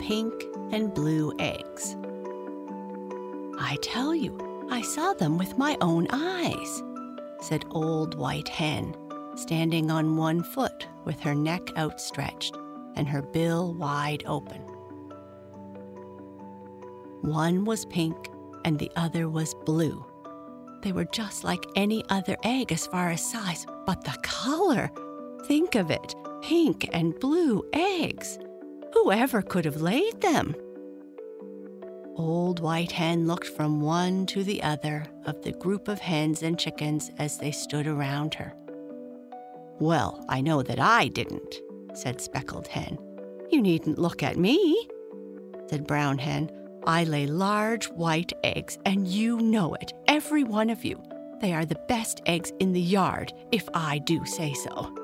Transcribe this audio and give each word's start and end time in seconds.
pink 0.00 0.32
and 0.72 0.92
blue 0.94 1.32
eggs. 1.38 1.94
I 3.58 3.76
tell 3.82 4.14
you, 4.14 4.66
I 4.70 4.82
saw 4.82 5.12
them 5.12 5.36
with 5.36 5.58
my 5.58 5.76
own 5.80 6.06
eyes, 6.10 6.82
said 7.40 7.64
Old 7.70 8.16
White 8.16 8.48
Hen, 8.48 8.96
standing 9.36 9.90
on 9.90 10.16
one 10.16 10.42
foot 10.42 10.88
with 11.04 11.20
her 11.20 11.34
neck 11.34 11.62
outstretched 11.76 12.56
and 12.96 13.06
her 13.06 13.22
bill 13.22 13.74
wide 13.74 14.24
open. 14.26 14.62
One 17.20 17.64
was 17.64 17.84
pink 17.84 18.16
and 18.64 18.78
the 18.78 18.90
other 18.96 19.28
was 19.28 19.54
blue. 19.66 20.04
They 20.82 20.92
were 20.92 21.04
just 21.04 21.44
like 21.44 21.64
any 21.76 22.02
other 22.08 22.36
egg 22.42 22.72
as 22.72 22.86
far 22.86 23.10
as 23.10 23.30
size, 23.30 23.66
but 23.86 24.02
the 24.02 24.16
color! 24.22 24.90
Think 25.46 25.74
of 25.74 25.90
it 25.90 26.14
pink 26.42 26.88
and 26.92 27.18
blue 27.20 27.62
eggs. 27.74 28.38
Whoever 28.92 29.42
could 29.42 29.64
have 29.64 29.80
laid 29.80 30.20
them? 30.20 30.54
Old 32.16 32.60
White 32.60 32.92
Hen 32.92 33.26
looked 33.26 33.46
from 33.46 33.80
one 33.80 34.26
to 34.26 34.44
the 34.44 34.62
other 34.62 35.06
of 35.24 35.40
the 35.42 35.52
group 35.52 35.88
of 35.88 36.00
hens 36.00 36.42
and 36.42 36.58
chickens 36.58 37.10
as 37.18 37.38
they 37.38 37.50
stood 37.50 37.86
around 37.86 38.34
her. 38.34 38.52
Well, 39.78 40.24
I 40.28 40.40
know 40.40 40.62
that 40.62 40.78
I 40.78 41.08
didn't, 41.08 41.54
said 41.94 42.20
Speckled 42.20 42.66
Hen. 42.66 42.98
You 43.50 43.62
needn't 43.62 43.98
look 43.98 44.22
at 44.22 44.36
me, 44.36 44.86
said 45.68 45.86
Brown 45.86 46.18
Hen. 46.18 46.50
I 46.86 47.04
lay 47.04 47.26
large 47.26 47.86
white 47.86 48.32
eggs, 48.44 48.78
and 48.84 49.08
you 49.08 49.38
know 49.38 49.74
it, 49.74 49.92
every 50.06 50.44
one 50.44 50.68
of 50.68 50.84
you. 50.84 51.02
They 51.40 51.54
are 51.54 51.64
the 51.64 51.80
best 51.88 52.20
eggs 52.26 52.52
in 52.60 52.72
the 52.72 52.80
yard, 52.80 53.32
if 53.50 53.66
I 53.72 53.98
do 53.98 54.24
say 54.26 54.52
so. 54.52 54.94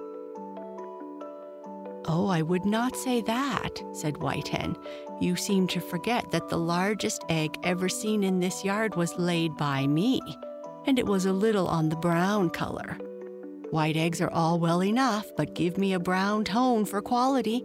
Oh, 2.09 2.29
I 2.29 2.43
would 2.43 2.65
not 2.65 2.97
say 2.97 3.21
that, 3.23 3.83
said 3.93 4.19
White 4.19 4.49
Hen. 4.49 4.77
You 5.21 5.35
seem 5.35 5.67
to 5.69 5.81
forget 5.81 6.31
that 6.31 6.49
the 6.49 6.59
largest 6.59 7.25
egg 7.29 7.57
ever 7.65 7.89
seen 7.89 8.23
in 8.23 8.39
this 8.39 8.65
yard 8.65 8.95
was 8.95 9.19
laid 9.19 9.57
by 9.57 9.87
me, 9.87 10.21
and 10.87 10.99
it 10.99 11.07
was 11.07 11.27
a 11.27 11.33
little 11.33 11.67
on 11.67 11.89
the 11.89 11.97
brown 11.97 12.51
color. 12.51 12.97
White 13.71 13.97
eggs 13.97 14.21
are 14.21 14.31
all 14.31 14.61
well 14.61 14.85
enough, 14.85 15.27
but 15.37 15.55
give 15.55 15.79
me 15.79 15.93
a 15.93 15.99
brown 15.99 16.45
tone 16.45 16.85
for 16.85 17.03
quality. 17.03 17.65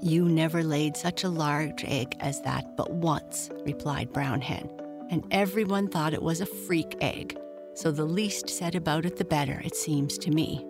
You 0.00 0.26
never 0.26 0.62
laid 0.62 0.96
such 0.96 1.24
a 1.24 1.28
large 1.28 1.84
egg 1.84 2.14
as 2.20 2.40
that 2.42 2.76
but 2.76 2.92
once, 2.92 3.50
replied 3.66 4.12
Brown 4.12 4.40
Hen, 4.40 4.70
and 5.10 5.26
everyone 5.32 5.88
thought 5.88 6.14
it 6.14 6.22
was 6.22 6.40
a 6.40 6.46
freak 6.46 6.94
egg, 7.00 7.36
so 7.78 7.92
the 7.92 8.04
least 8.04 8.50
said 8.50 8.74
about 8.74 9.06
it 9.06 9.16
the 9.16 9.24
better, 9.24 9.62
it 9.64 9.76
seems 9.76 10.18
to 10.18 10.32
me. 10.32 10.66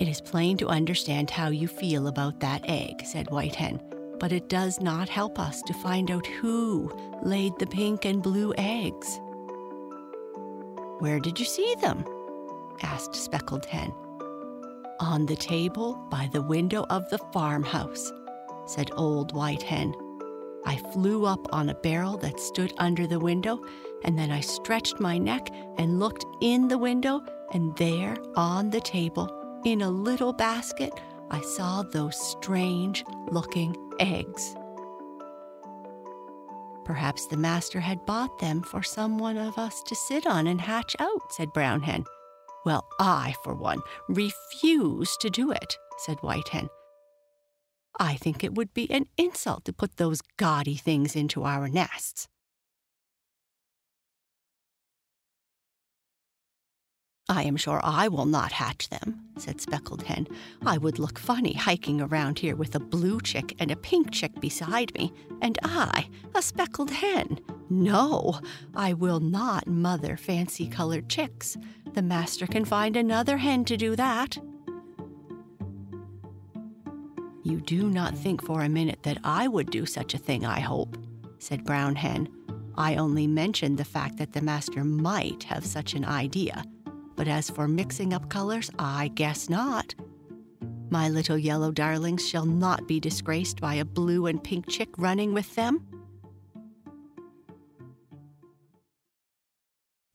It 0.00 0.08
is 0.08 0.22
plain 0.22 0.56
to 0.56 0.68
understand 0.68 1.28
how 1.28 1.48
you 1.48 1.68
feel 1.68 2.06
about 2.06 2.40
that 2.40 2.62
egg, 2.64 3.04
said 3.04 3.30
White 3.30 3.54
Hen, 3.54 3.78
but 4.18 4.32
it 4.32 4.48
does 4.48 4.80
not 4.80 5.10
help 5.10 5.38
us 5.38 5.60
to 5.62 5.74
find 5.74 6.10
out 6.10 6.26
who 6.26 6.90
laid 7.22 7.52
the 7.58 7.66
pink 7.66 8.06
and 8.06 8.22
blue 8.22 8.54
eggs. 8.56 9.20
Where 11.00 11.20
did 11.20 11.38
you 11.38 11.44
see 11.44 11.74
them? 11.82 12.02
asked 12.82 13.14
Speckled 13.14 13.66
Hen. 13.66 13.92
On 14.98 15.26
the 15.26 15.36
table 15.36 15.94
by 16.10 16.30
the 16.32 16.42
window 16.42 16.86
of 16.88 17.06
the 17.10 17.18
farmhouse, 17.34 18.10
said 18.66 18.92
Old 18.96 19.34
White 19.34 19.62
Hen. 19.62 19.94
I 20.64 20.76
flew 20.92 21.26
up 21.26 21.46
on 21.52 21.68
a 21.68 21.74
barrel 21.74 22.16
that 22.18 22.40
stood 22.40 22.72
under 22.78 23.06
the 23.06 23.20
window, 23.20 23.60
and 24.04 24.18
then 24.18 24.30
I 24.30 24.40
stretched 24.40 25.00
my 25.00 25.18
neck 25.18 25.50
and 25.76 25.98
looked 25.98 26.24
in 26.40 26.68
the 26.68 26.78
window, 26.78 27.22
and 27.52 27.76
there 27.76 28.16
on 28.36 28.70
the 28.70 28.80
table, 28.80 29.30
in 29.64 29.82
a 29.82 29.90
little 29.90 30.32
basket, 30.32 30.92
I 31.30 31.40
saw 31.40 31.82
those 31.82 32.18
strange 32.18 33.04
looking 33.30 33.76
eggs. 34.00 34.54
Perhaps 36.84 37.26
the 37.26 37.36
master 37.36 37.80
had 37.80 38.06
bought 38.06 38.38
them 38.38 38.62
for 38.62 38.82
some 38.82 39.18
one 39.18 39.36
of 39.36 39.58
us 39.58 39.82
to 39.82 39.94
sit 39.94 40.26
on 40.26 40.46
and 40.46 40.60
hatch 40.60 40.96
out, 40.98 41.32
said 41.32 41.52
Brown 41.52 41.82
Hen. 41.82 42.04
Well, 42.64 42.88
I, 42.98 43.34
for 43.44 43.54
one, 43.54 43.80
refuse 44.08 45.16
to 45.20 45.28
do 45.28 45.50
it, 45.50 45.76
said 45.98 46.16
White 46.22 46.48
Hen. 46.48 46.68
I 48.00 48.14
think 48.14 48.42
it 48.42 48.54
would 48.54 48.72
be 48.72 48.90
an 48.90 49.06
insult 49.18 49.64
to 49.66 49.72
put 49.72 49.96
those 49.96 50.22
gaudy 50.38 50.76
things 50.76 51.14
into 51.14 51.44
our 51.44 51.68
nests. 51.68 52.28
I 57.30 57.42
am 57.42 57.56
sure 57.56 57.80
I 57.84 58.08
will 58.08 58.24
not 58.24 58.52
hatch 58.52 58.88
them, 58.88 59.20
said 59.36 59.60
Speckled 59.60 60.02
Hen. 60.04 60.26
I 60.64 60.78
would 60.78 60.98
look 60.98 61.18
funny 61.18 61.52
hiking 61.52 62.00
around 62.00 62.38
here 62.38 62.56
with 62.56 62.74
a 62.74 62.80
blue 62.80 63.20
chick 63.20 63.54
and 63.58 63.70
a 63.70 63.76
pink 63.76 64.10
chick 64.10 64.40
beside 64.40 64.94
me, 64.94 65.12
and 65.42 65.58
I, 65.62 66.08
a 66.34 66.40
speckled 66.40 66.90
hen. 66.90 67.38
No, 67.68 68.40
I 68.74 68.94
will 68.94 69.20
not 69.20 69.66
mother 69.66 70.16
fancy 70.16 70.68
colored 70.68 71.10
chicks. 71.10 71.58
The 71.92 72.00
master 72.00 72.46
can 72.46 72.64
find 72.64 72.96
another 72.96 73.36
hen 73.36 73.66
to 73.66 73.76
do 73.76 73.94
that. 73.96 74.38
You 77.42 77.60
do 77.60 77.90
not 77.90 78.16
think 78.16 78.42
for 78.42 78.62
a 78.62 78.70
minute 78.70 79.02
that 79.02 79.18
I 79.22 79.48
would 79.48 79.70
do 79.70 79.84
such 79.84 80.14
a 80.14 80.18
thing, 80.18 80.46
I 80.46 80.60
hope, 80.60 80.96
said 81.38 81.64
Brown 81.64 81.94
Hen. 81.96 82.28
I 82.78 82.96
only 82.96 83.26
mentioned 83.26 83.76
the 83.76 83.84
fact 83.84 84.16
that 84.16 84.32
the 84.32 84.40
master 84.40 84.82
might 84.82 85.42
have 85.44 85.66
such 85.66 85.92
an 85.92 86.06
idea 86.06 86.64
but 87.18 87.26
as 87.26 87.50
for 87.50 87.66
mixing 87.66 88.14
up 88.14 88.30
colors, 88.30 88.70
I 88.78 89.08
guess 89.08 89.50
not. 89.50 89.92
My 90.88 91.08
little 91.08 91.36
yellow 91.36 91.72
darlings 91.72 92.26
shall 92.26 92.46
not 92.46 92.86
be 92.86 93.00
disgraced 93.00 93.60
by 93.60 93.74
a 93.74 93.84
blue 93.84 94.26
and 94.26 94.42
pink 94.42 94.68
chick 94.68 94.88
running 94.96 95.34
with 95.34 95.52
them. 95.56 95.84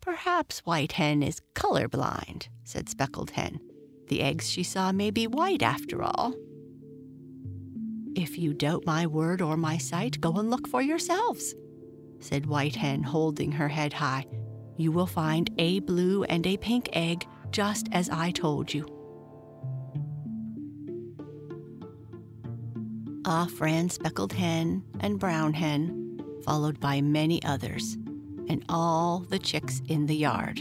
Perhaps 0.01 0.59
White 0.59 0.93
Hen 0.93 1.21
is 1.21 1.41
color 1.53 1.89
blind, 1.89 2.47
said 2.63 2.87
Speckled 2.87 3.31
Hen. 3.31 3.59
The 4.07 4.21
eggs 4.21 4.49
she 4.49 4.63
saw 4.63 4.93
may 4.93 5.11
be 5.11 5.27
white 5.27 5.61
after 5.61 6.01
all. 6.01 6.33
If 8.15 8.37
you 8.37 8.53
doubt 8.53 8.85
my 8.85 9.07
word 9.07 9.41
or 9.41 9.57
my 9.57 9.77
sight, 9.77 10.21
go 10.21 10.31
and 10.35 10.49
look 10.49 10.69
for 10.69 10.81
yourselves, 10.81 11.53
said 12.21 12.45
White 12.45 12.77
Hen, 12.77 13.03
holding 13.03 13.51
her 13.51 13.67
head 13.67 13.91
high 13.91 14.25
you 14.77 14.91
will 14.91 15.07
find 15.07 15.49
a 15.57 15.79
blue 15.79 16.23
and 16.23 16.45
a 16.45 16.57
pink 16.57 16.89
egg 16.93 17.25
just 17.51 17.87
as 17.91 18.09
I 18.09 18.31
told 18.31 18.73
you. 18.73 18.85
Off 23.25 23.61
ran 23.61 23.89
Speckled 23.89 24.33
Hen 24.33 24.83
and 24.99 25.19
Brown 25.19 25.53
Hen, 25.53 26.19
followed 26.43 26.79
by 26.79 26.99
many 26.99 27.41
others, 27.43 27.95
and 28.49 28.65
all 28.67 29.19
the 29.19 29.39
chicks 29.39 29.81
in 29.87 30.07
the 30.07 30.15
yard. 30.15 30.59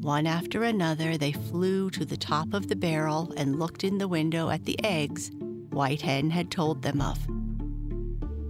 One 0.00 0.26
after 0.26 0.64
another, 0.64 1.16
they 1.16 1.32
flew 1.32 1.90
to 1.90 2.04
the 2.04 2.16
top 2.16 2.54
of 2.54 2.68
the 2.68 2.76
barrel 2.76 3.32
and 3.36 3.58
looked 3.58 3.84
in 3.84 3.98
the 3.98 4.08
window 4.08 4.50
at 4.50 4.64
the 4.64 4.78
eggs 4.84 5.30
White 5.70 6.02
Hen 6.02 6.30
had 6.30 6.50
told 6.50 6.82
them 6.82 7.00
of. 7.00 7.18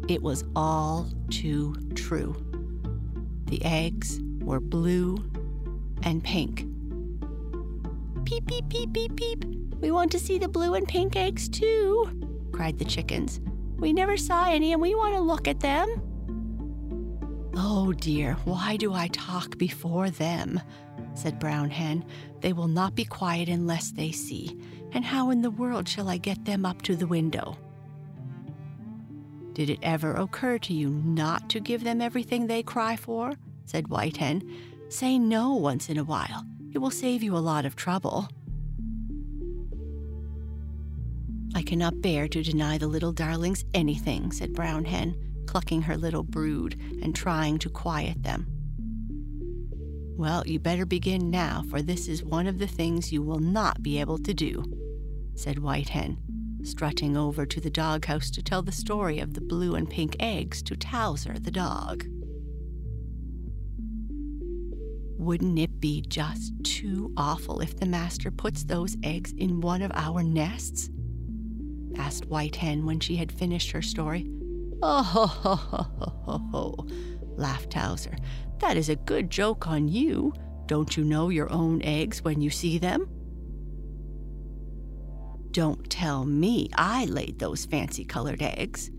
It 0.09 0.23
was 0.23 0.45
all 0.55 1.09
too 1.31 1.75
true. 1.95 2.37
The 3.47 3.65
eggs 3.65 4.21
were 4.41 4.61
blue 4.61 5.19
and 6.03 6.23
pink. 6.23 6.67
Peep, 8.25 8.47
peep, 8.47 8.69
peep, 8.69 8.93
peep, 8.93 9.17
peep. 9.17 9.45
We 9.81 9.91
want 9.91 10.11
to 10.13 10.19
see 10.19 10.39
the 10.39 10.49
blue 10.49 10.75
and 10.75 10.87
pink 10.89 11.17
eggs 11.17 11.49
too, 11.49 12.11
cried 12.53 12.79
the 12.79 12.85
chickens. 12.85 13.41
We 13.77 13.93
never 13.93 14.17
saw 14.17 14.47
any 14.49 14.73
and 14.73 14.83
we 14.83 14.95
want 14.95 15.15
to 15.15 15.21
look 15.21 15.47
at 15.47 15.61
them. 15.61 16.03
Oh 17.55 17.93
dear, 17.93 18.35
why 18.45 18.77
do 18.77 18.93
I 18.93 19.09
talk 19.09 19.59
before 19.59 20.11
them? 20.11 20.61
said 21.15 21.39
Brown 21.39 21.71
Hen. 21.71 22.05
They 22.41 22.53
will 22.53 22.69
not 22.69 22.95
be 22.95 23.05
quiet 23.05 23.49
unless 23.49 23.93
they 23.93 24.13
see. 24.13 24.59
And 24.93 25.05
how 25.05 25.31
in 25.31 25.43
the 25.43 25.51
world 25.51 25.89
shall 25.89 26.09
I 26.09 26.19
get 26.19 26.45
them 26.45 26.67
up 26.67 26.83
to 26.83 26.97
the 26.97 27.07
window? 27.07 27.57
Did 29.57 29.71
it 29.71 29.79
ever 29.83 30.13
occur 30.13 30.59
to 30.59 30.75
you 30.75 30.91
not 30.91 31.49
to 31.49 31.61
give 31.61 31.83
them 31.83 32.03
everything 32.03 32.47
they 32.47 32.63
cry 32.63 32.95
for? 32.95 33.33
said 33.65 33.89
White 33.89 34.19
Hen. 34.19 34.43
Say 34.91 35.19
no 35.19 35.55
once 35.55 35.89
in 35.89 35.97
a 35.97 36.05
while. 36.05 36.45
It 36.75 36.79
will 36.79 36.91
save 36.91 37.23
you 37.23 37.35
a 37.35 37.39
lot 37.39 37.65
of 37.65 37.75
trouble. 37.75 38.29
I 41.55 41.63
cannot 41.63 42.03
bear 42.03 42.29
to 42.29 42.43
deny 42.43 42.77
the 42.77 42.87
little 42.87 43.13
darlings 43.13 43.65
anything, 43.73 44.31
said 44.31 44.53
Brown 44.53 44.85
Hen, 44.85 45.17
clucking 45.47 45.81
her 45.81 45.97
little 45.97 46.23
brood 46.23 46.79
and 47.03 47.17
trying 47.17 47.59
to 47.61 47.71
quiet 47.71 48.25
them. 48.25 48.47
Well, 50.19 50.47
you 50.47 50.59
better 50.59 50.85
begin 50.85 51.31
now, 51.31 51.65
for 51.71 51.81
this 51.81 52.09
is 52.09 52.23
one 52.23 52.47
of 52.47 52.59
the 52.59 52.67
things 52.67 53.11
you 53.11 53.23
will 53.23 53.39
not 53.39 53.83
be 53.83 54.01
able 54.01 54.19
to 54.19 54.35
do, 54.35 54.65
said 55.35 55.61
White 55.61 55.89
Hen 55.89 56.19
strutting 56.67 57.17
over 57.17 57.47
to 57.47 57.61
the 57.61 57.71
doghouse 57.71 58.31
to 58.33 58.43
tell 58.43 58.63
the 58.63 58.73
story 58.73 59.19
of 59.19 59.35
the 59.35 59.41
blue 59.41 59.75
and 59.75 59.89
pink 59.89 60.17
eggs 60.21 60.63
to 60.63 60.77
Towser 60.77 61.39
the 61.39 61.51
dog. 61.51 62.05
Wouldn't 65.19 65.59
it 65.59 65.81
be 65.81 66.03
just 66.03 66.53
too 66.63 67.13
awful 67.17 67.61
if 67.61 67.77
the 67.77 67.87
master 67.87 68.31
puts 68.31 68.65
those 68.65 68.97
eggs 69.03 69.33
in 69.33 69.61
one 69.61 69.83
of 69.83 69.91
our 69.95 70.23
nests? 70.23 70.91
asked 71.97 72.27
White 72.27 72.57
Hen 72.57 72.85
when 72.85 73.01
she 73.01 73.17
had 73.17 73.33
finished 73.33 73.71
her 73.71 73.83
story. 73.83 74.29
Oh, 74.83 75.03
ho, 75.03 75.27
ho, 75.27 75.55
ho, 75.55 75.87
ho, 75.99 76.13
ho, 76.25 76.39
ho, 76.53 76.87
laughed 77.37 77.71
Towser. 77.71 78.17
That 78.59 78.77
is 78.77 78.89
a 78.89 78.97
good 78.97 79.31
joke 79.31 79.67
on 79.67 79.89
you. 79.89 80.35
Don't 80.67 80.97
you 80.97 81.05
know 81.05 81.29
your 81.31 81.51
own 81.51 81.81
eggs 81.83 82.23
when 82.23 82.41
you 82.41 82.51
see 82.51 82.79
them? 82.79 83.09
Don't 85.57 85.89
tell 85.89 86.27
me 86.27 86.69
I 86.75 87.07
laid 87.07 87.39
those 87.39 87.65
fancy 87.65 88.05
colored 88.05 88.43
eggs, 88.43 88.91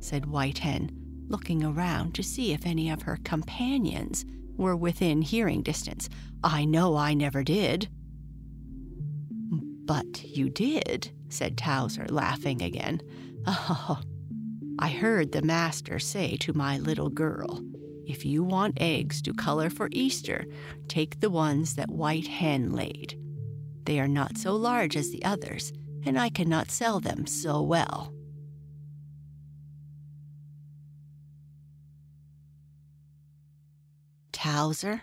said 0.00 0.24
White 0.24 0.56
Hen, 0.56 0.90
looking 1.28 1.62
around 1.62 2.14
to 2.14 2.22
see 2.22 2.54
if 2.54 2.64
any 2.64 2.88
of 2.88 3.02
her 3.02 3.18
companions 3.24 4.24
were 4.56 4.74
within 4.74 5.20
hearing 5.20 5.60
distance. 5.60 6.08
I 6.42 6.64
know 6.64 6.96
I 6.96 7.12
never 7.12 7.44
did. 7.44 7.90
But 9.50 10.24
you 10.24 10.48
did, 10.48 11.12
said 11.28 11.58
Towser, 11.58 12.06
laughing 12.08 12.62
again. 12.62 13.02
Oh, 13.46 14.00
I 14.78 14.88
heard 14.88 15.32
the 15.32 15.42
master 15.42 15.98
say 15.98 16.38
to 16.38 16.54
my 16.54 16.78
little 16.78 17.10
girl, 17.10 17.62
if 18.06 18.24
you 18.24 18.42
want 18.42 18.80
eggs 18.80 19.20
to 19.22 19.34
color 19.34 19.68
for 19.68 19.90
Easter, 19.92 20.46
take 20.88 21.20
the 21.20 21.28
ones 21.28 21.74
that 21.74 21.90
White 21.90 22.28
Hen 22.28 22.72
laid. 22.72 23.20
They 23.84 24.00
are 24.00 24.08
not 24.08 24.38
so 24.38 24.56
large 24.56 24.96
as 24.96 25.10
the 25.10 25.22
others, 25.24 25.72
and 26.04 26.18
I 26.18 26.28
cannot 26.28 26.70
sell 26.70 27.00
them 27.00 27.26
so 27.26 27.62
well. 27.62 28.12
Towser, 34.32 35.02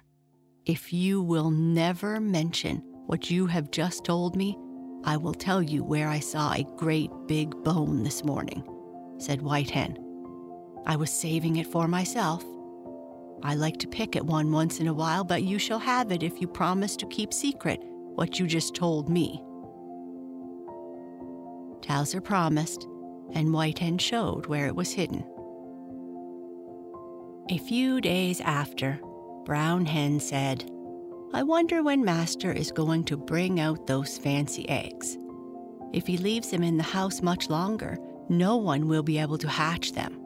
if 0.66 0.94
you 0.94 1.22
will 1.22 1.52
never 1.52 2.20
mention 2.20 2.78
what 3.06 3.30
you 3.30 3.46
have 3.48 3.70
just 3.70 4.04
told 4.04 4.36
me, 4.36 4.58
I 5.04 5.18
will 5.18 5.34
tell 5.34 5.62
you 5.62 5.84
where 5.84 6.08
I 6.08 6.20
saw 6.20 6.54
a 6.54 6.66
great 6.78 7.12
big 7.28 7.52
bone 7.64 8.02
this 8.04 8.24
morning, 8.24 8.64
said 9.20 9.42
White 9.42 9.70
Hen. 9.70 9.98
I 10.88 10.96
was 10.96 11.12
saving 11.12 11.58
it 11.58 11.68
for 11.68 11.88
myself. 11.88 12.44
I 13.44 13.54
like 13.54 13.78
to 13.78 13.88
pick 13.88 14.16
at 14.16 14.26
one 14.26 14.52
once 14.52 14.80
in 14.80 14.88
a 14.88 14.94
while, 14.94 15.24
but 15.24 15.44
you 15.44 15.60
shall 15.60 15.80
have 15.80 16.12
it 16.12 16.24
if 16.24 16.42
you 16.42 16.48
promise 16.48 16.96
to 16.98 17.06
keep 17.08 17.34
secret 17.34 17.80
what 18.16 18.40
you 18.40 18.48
just 18.48 18.74
told 18.74 19.10
me. 19.10 19.44
Towser 21.86 22.20
promised, 22.20 22.88
and 23.34 23.54
White 23.54 23.78
Hen 23.78 24.00
showed 24.00 24.48
where 24.48 24.66
it 24.66 24.76
was 24.76 24.92
hidden. 24.92 25.24
A 27.52 27.60
few 27.60 28.02
days 28.02 28.42
after, 28.42 29.00
Brown 29.46 29.86
Hen 29.86 30.20
said, 30.20 30.68
I 31.32 31.44
wonder 31.44 31.84
when 31.84 32.04
Master 32.04 32.52
is 32.52 32.72
going 32.72 33.04
to 33.04 33.18
bring 33.18 33.60
out 33.60 33.86
those 33.86 34.18
fancy 34.18 34.68
eggs. 34.68 35.16
If 35.94 36.08
he 36.08 36.18
leaves 36.18 36.50
them 36.50 36.64
in 36.64 36.78
the 36.78 36.84
house 36.84 37.22
much 37.22 37.52
longer, 37.52 38.00
no 38.30 38.58
one 38.58 38.88
will 38.88 39.04
be 39.04 39.20
able 39.20 39.38
to 39.38 39.48
hatch 39.48 39.92
them. 39.92 40.20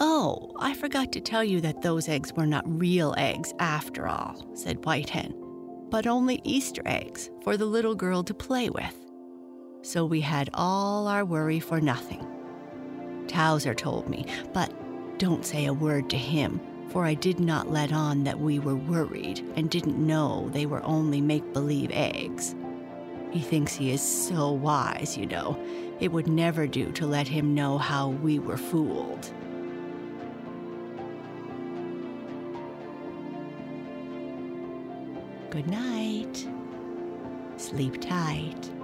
Oh, 0.00 0.50
I 0.58 0.74
forgot 0.74 1.12
to 1.12 1.20
tell 1.20 1.44
you 1.44 1.60
that 1.60 1.82
those 1.82 2.08
eggs 2.08 2.32
were 2.32 2.46
not 2.46 2.64
real 2.66 3.14
eggs 3.16 3.54
after 3.60 4.08
all, 4.08 4.44
said 4.56 4.84
White 4.84 5.10
Hen, 5.10 5.34
but 5.88 6.08
only 6.08 6.40
Easter 6.42 6.82
eggs 6.84 7.30
for 7.44 7.56
the 7.56 7.64
little 7.64 7.94
girl 7.94 8.24
to 8.24 8.34
play 8.34 8.70
with. 8.70 9.05
So 9.86 10.04
we 10.04 10.20
had 10.20 10.50
all 10.52 11.06
our 11.06 11.24
worry 11.24 11.60
for 11.60 11.80
nothing. 11.80 12.26
Towser 13.28 13.72
told 13.72 14.08
me, 14.08 14.26
but 14.52 14.72
don't 15.18 15.46
say 15.46 15.66
a 15.66 15.72
word 15.72 16.10
to 16.10 16.16
him 16.16 16.60
for 16.88 17.04
I 17.04 17.14
did 17.14 17.38
not 17.40 17.70
let 17.70 17.92
on 17.92 18.24
that 18.24 18.40
we 18.40 18.58
were 18.58 18.74
worried 18.74 19.44
and 19.54 19.70
didn't 19.70 19.98
know 19.98 20.48
they 20.48 20.66
were 20.66 20.82
only 20.84 21.20
make 21.20 21.52
believe 21.52 21.90
eggs. 21.92 22.54
He 23.30 23.40
thinks 23.40 23.74
he 23.74 23.92
is 23.92 24.00
so 24.00 24.50
wise, 24.50 25.16
you 25.16 25.26
know. 25.26 25.56
It 26.00 26.10
would 26.10 26.26
never 26.26 26.66
do 26.66 26.90
to 26.92 27.06
let 27.06 27.28
him 27.28 27.54
know 27.54 27.78
how 27.78 28.08
we 28.08 28.38
were 28.38 28.56
fooled. 28.56 29.30
Good 35.50 35.68
night. 35.68 36.48
Sleep 37.56 38.00
tight. 38.00 38.75